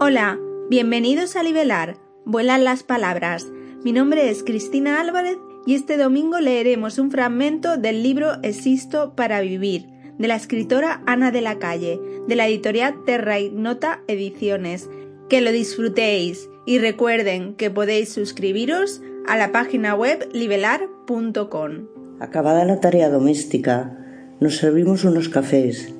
Hola, 0.00 0.38
bienvenidos 0.70 1.34
a 1.34 1.42
Libelar. 1.42 1.96
Vuelan 2.24 2.62
las 2.62 2.84
palabras. 2.84 3.48
Mi 3.82 3.90
nombre 3.90 4.30
es 4.30 4.44
Cristina 4.44 5.00
Álvarez 5.00 5.38
y 5.66 5.74
este 5.74 5.96
domingo 5.96 6.38
leeremos 6.38 7.00
un 7.00 7.10
fragmento 7.10 7.76
del 7.76 8.04
libro 8.04 8.40
Existo 8.44 9.16
para 9.16 9.40
vivir 9.40 9.88
de 10.16 10.28
la 10.28 10.36
escritora 10.36 11.02
Ana 11.06 11.32
de 11.32 11.40
la 11.40 11.58
Calle, 11.58 11.98
de 12.28 12.36
la 12.36 12.46
editorial 12.46 12.94
Terra 13.06 13.40
Ignota 13.40 14.04
Ediciones. 14.06 14.88
Que 15.28 15.40
lo 15.40 15.50
disfrutéis 15.50 16.48
y 16.64 16.78
recuerden 16.78 17.56
que 17.56 17.68
podéis 17.68 18.10
suscribiros 18.10 19.02
a 19.26 19.36
la 19.36 19.50
página 19.50 19.96
web 19.96 20.28
libelar.com. 20.32 21.88
Acabada 22.20 22.64
la 22.64 22.78
tarea 22.78 23.10
doméstica, 23.10 23.98
nos 24.38 24.58
servimos 24.58 25.02
unos 25.02 25.28
cafés 25.28 25.92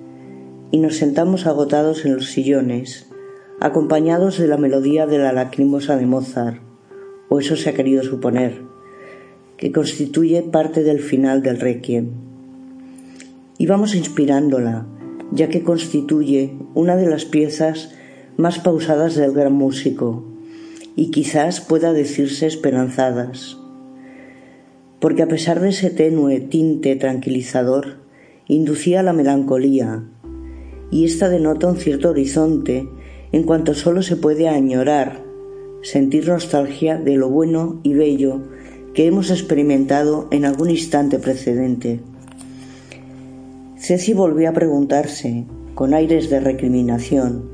y 0.70 0.78
nos 0.78 0.98
sentamos 0.98 1.48
agotados 1.48 2.04
en 2.04 2.14
los 2.14 2.26
sillones 2.26 3.07
acompañados 3.60 4.38
de 4.38 4.46
la 4.46 4.56
melodía 4.56 5.06
de 5.06 5.18
la 5.18 5.32
lacrimosa 5.32 5.96
de 5.96 6.06
Mozart, 6.06 6.60
o 7.28 7.40
eso 7.40 7.56
se 7.56 7.70
ha 7.70 7.74
querido 7.74 8.02
suponer, 8.04 8.62
que 9.56 9.72
constituye 9.72 10.42
parte 10.42 10.84
del 10.84 11.00
final 11.00 11.42
del 11.42 11.58
requiem. 11.58 12.10
Y 13.58 13.66
vamos 13.66 13.96
inspirándola, 13.96 14.86
ya 15.32 15.48
que 15.48 15.64
constituye 15.64 16.54
una 16.74 16.94
de 16.96 17.10
las 17.10 17.24
piezas 17.24 17.92
más 18.36 18.60
pausadas 18.60 19.16
del 19.16 19.32
gran 19.32 19.52
músico, 19.52 20.24
y 20.94 21.10
quizás 21.10 21.60
pueda 21.60 21.92
decirse 21.92 22.46
esperanzadas. 22.46 23.58
Porque 25.00 25.22
a 25.22 25.28
pesar 25.28 25.60
de 25.60 25.70
ese 25.70 25.90
tenue 25.90 26.40
tinte 26.40 26.94
tranquilizador, 26.94 27.98
inducía 28.46 29.02
la 29.02 29.12
melancolía, 29.12 30.04
y 30.90 31.04
ésta 31.04 31.28
denota 31.28 31.66
un 31.66 31.76
cierto 31.76 32.10
horizonte 32.10 32.88
en 33.32 33.42
cuanto 33.42 33.74
solo 33.74 34.02
se 34.02 34.16
puede 34.16 34.48
añorar, 34.48 35.22
sentir 35.82 36.28
nostalgia 36.28 36.96
de 36.96 37.16
lo 37.16 37.28
bueno 37.28 37.80
y 37.82 37.94
bello 37.94 38.40
que 38.94 39.06
hemos 39.06 39.30
experimentado 39.30 40.28
en 40.30 40.44
algún 40.44 40.70
instante 40.70 41.18
precedente. 41.18 42.00
Ceci 43.76 44.12
volvió 44.12 44.48
a 44.50 44.52
preguntarse, 44.52 45.44
con 45.74 45.94
aires 45.94 46.30
de 46.30 46.40
recriminación, 46.40 47.44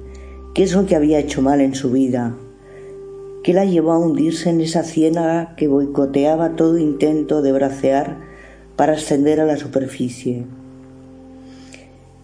qué 0.55 0.63
es 0.63 0.75
lo 0.75 0.87
que 0.87 0.97
había 0.97 1.19
hecho 1.19 1.43
mal 1.43 1.61
en 1.61 1.75
su 1.75 1.91
vida, 1.91 2.35
qué 3.43 3.53
la 3.53 3.67
llevó 3.67 3.93
a 3.93 3.99
hundirse 3.99 4.49
en 4.49 4.63
esa 4.63 4.85
ciénaga 4.85 5.55
que 5.57 5.69
boicoteaba 5.69 6.57
todo 6.57 6.79
intento 6.79 7.43
de 7.43 7.53
bracear 7.53 8.17
para 8.77 8.95
ascender 8.95 9.41
a 9.41 9.45
la 9.45 9.59
superficie. 9.59 10.45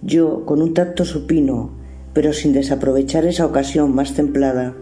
Yo, 0.03 0.47
con 0.47 0.63
un 0.63 0.73
tacto 0.73 1.05
supino 1.05 1.80
pero 2.13 2.33
sin 2.33 2.53
desaprovechar 2.53 3.25
esa 3.25 3.47
ocasión 3.47 3.95
más 3.95 4.15
templada, 4.15 4.75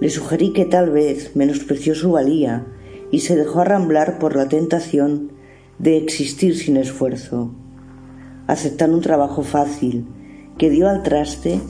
le 0.00 0.10
sugerí 0.10 0.52
que 0.52 0.64
tal 0.64 0.90
vez 0.90 1.34
menospreció 1.34 1.94
su 1.94 2.12
valía 2.12 2.66
y 3.10 3.20
se 3.20 3.36
dejó 3.36 3.60
arramblar 3.60 4.18
por 4.18 4.36
la 4.36 4.48
tentación 4.48 5.32
de 5.78 5.96
existir 5.96 6.56
sin 6.56 6.76
esfuerzo, 6.76 7.54
aceptando 8.46 8.96
un 8.96 9.02
trabajo 9.02 9.42
fácil 9.42 10.06
que 10.56 10.70
dio 10.70 10.88
al 10.88 11.02
traste 11.02 11.60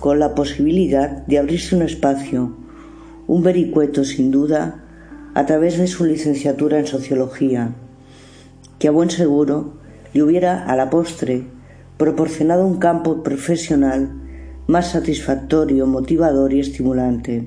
con 0.00 0.18
la 0.18 0.34
posibilidad 0.34 1.26
de 1.26 1.38
abrirse 1.38 1.74
un 1.74 1.82
espacio, 1.82 2.56
un 3.26 3.42
vericueto 3.42 4.04
sin 4.04 4.30
duda, 4.30 4.82
a 5.34 5.44
través 5.44 5.76
de 5.78 5.86
su 5.86 6.04
licenciatura 6.04 6.78
en 6.78 6.86
sociología, 6.86 7.74
que 8.78 8.88
a 8.88 8.90
buen 8.90 9.10
seguro 9.10 9.74
le 10.14 10.22
hubiera 10.22 10.64
a 10.64 10.76
la 10.76 10.88
postre 10.88 11.44
proporcionado 11.98 12.66
un 12.66 12.78
campo 12.78 13.22
profesional 13.22 14.25
más 14.66 14.90
satisfactorio, 14.90 15.86
motivador 15.86 16.52
y 16.52 16.60
estimulante. 16.60 17.46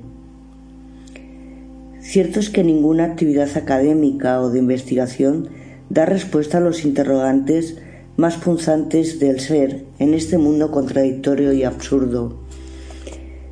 Cierto 2.00 2.40
es 2.40 2.50
que 2.50 2.64
ninguna 2.64 3.04
actividad 3.04 3.50
académica 3.58 4.42
o 4.42 4.50
de 4.50 4.60
investigación 4.60 5.50
da 5.90 6.06
respuesta 6.06 6.60
a 6.60 6.62
los 6.62 6.86
interrogantes 6.86 7.78
más 8.16 8.38
punzantes 8.38 9.20
del 9.20 9.40
ser 9.40 9.86
en 10.00 10.14
este 10.14 10.38
mundo 10.38 10.72
contradictorio 10.72 11.52
y 11.52 11.64
absurdo. 11.64 12.40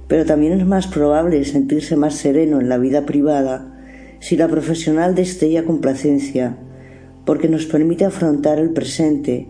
Pero 0.07 0.25
también 0.25 0.53
es 0.53 0.65
más 0.65 0.87
probable 0.87 1.43
sentirse 1.43 1.97
más 1.97 2.15
sereno 2.15 2.61
en 2.61 2.69
la 2.69 2.77
vida 2.77 3.05
privada 3.05 3.73
si 4.19 4.37
la 4.37 4.47
profesional 4.47 5.13
destella 5.13 5.65
complacencia, 5.65 6.57
porque 7.25 7.49
nos 7.49 7.65
permite 7.65 8.05
afrontar 8.05 8.59
el 8.59 8.71
presente 8.71 9.47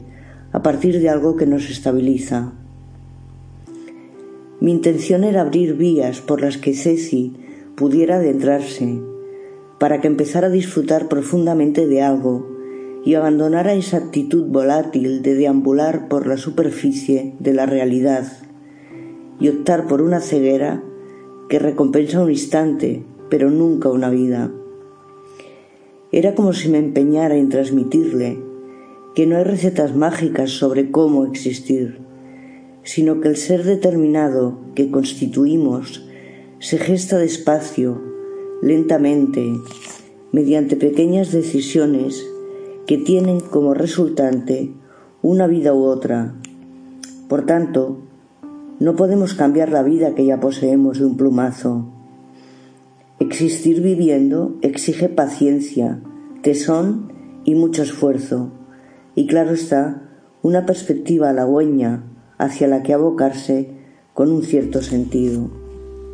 a 0.51 0.63
partir 0.63 0.99
de 0.99 1.09
algo 1.09 1.35
que 1.35 1.45
nos 1.45 1.69
estabiliza. 1.69 2.53
Mi 4.67 4.73
intención 4.73 5.23
era 5.23 5.43
abrir 5.43 5.75
vías 5.75 6.19
por 6.19 6.41
las 6.41 6.57
que 6.57 6.73
Ceci 6.73 7.31
pudiera 7.77 8.17
adentrarse, 8.17 8.99
para 9.79 10.01
que 10.01 10.07
empezara 10.07 10.47
a 10.47 10.49
disfrutar 10.49 11.07
profundamente 11.07 11.87
de 11.87 12.01
algo 12.01 12.45
y 13.05 13.13
abandonara 13.13 13.75
esa 13.75 13.95
actitud 13.95 14.47
volátil 14.47 15.21
de 15.21 15.35
deambular 15.35 16.09
por 16.09 16.27
la 16.27 16.35
superficie 16.35 17.33
de 17.39 17.53
la 17.53 17.65
realidad 17.65 18.27
y 19.39 19.47
optar 19.47 19.87
por 19.87 20.01
una 20.01 20.19
ceguera 20.19 20.83
que 21.47 21.59
recompensa 21.59 22.21
un 22.21 22.31
instante, 22.31 23.05
pero 23.29 23.49
nunca 23.49 23.87
una 23.87 24.09
vida. 24.09 24.51
Era 26.11 26.35
como 26.35 26.51
si 26.51 26.67
me 26.67 26.79
empeñara 26.79 27.37
en 27.37 27.47
transmitirle 27.47 28.37
que 29.15 29.27
no 29.27 29.37
hay 29.37 29.45
recetas 29.45 29.95
mágicas 29.95 30.51
sobre 30.51 30.91
cómo 30.91 31.25
existir 31.25 32.05
sino 32.87 33.19
que 33.19 33.27
el 33.27 33.35
ser 33.35 33.65
determinado 33.65 34.59
que 34.73 34.89
constituimos 34.89 36.07
se 36.59 36.77
gesta 36.77 37.17
despacio, 37.17 38.01
lentamente, 38.61 39.45
mediante 40.31 40.77
pequeñas 40.77 41.33
decisiones 41.33 42.25
que 42.85 42.97
tienen 42.97 43.41
como 43.41 43.73
resultante 43.73 44.71
una 45.21 45.47
vida 45.47 45.73
u 45.73 45.83
otra. 45.83 46.35
Por 47.27 47.45
tanto, 47.45 47.97
no 48.79 48.95
podemos 48.95 49.33
cambiar 49.33 49.69
la 49.69 49.83
vida 49.83 50.15
que 50.15 50.25
ya 50.25 50.39
poseemos 50.39 50.97
de 50.97 51.07
un 51.07 51.17
plumazo. 51.17 51.89
Existir 53.19 53.81
viviendo 53.81 54.55
exige 54.61 55.09
paciencia, 55.09 55.99
tesón 56.41 57.11
y 57.43 57.53
mucho 57.53 57.83
esfuerzo, 57.83 58.53
y 59.13 59.27
claro 59.27 59.51
está, 59.51 60.09
una 60.41 60.65
perspectiva 60.65 61.31
halagüeña 61.31 62.13
hacia 62.37 62.67
la 62.67 62.83
que 62.83 62.93
abocarse 62.93 63.69
con 64.13 64.31
un 64.31 64.43
cierto 64.43 64.81
sentido. 64.81 65.49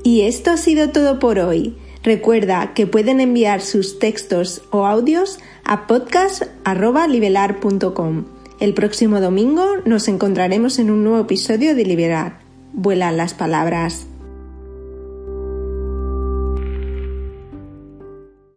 Y 0.04 0.22
esto 0.22 0.52
ha 0.52 0.58
sido 0.58 0.90
todo 0.90 1.18
por 1.20 1.40
hoy. 1.40 1.76
Recuerda 2.04 2.74
que 2.74 2.86
pueden 2.86 3.22
enviar 3.22 3.62
sus 3.62 3.98
textos 4.00 4.62
o 4.72 4.86
audios 4.86 5.40
a 5.64 5.88
podcast.libelar.com. 5.88 8.26
El 8.60 8.74
próximo 8.74 9.22
domingo 9.22 9.66
nos 9.86 10.10
encontraremos 10.10 10.80
en 10.80 10.90
un 10.92 11.04
nuevo 11.04 11.22
episodio 11.22 11.75
de 11.75 11.86
Liberar. 11.86 12.40
Vuelan 12.74 13.18
las 13.18 13.34
palabras. 13.34 14.08